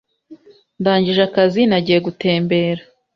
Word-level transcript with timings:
Ndangije 0.79 1.21
akazi, 1.29 1.61
nagiye 1.69 1.99
gutembera. 2.05 2.81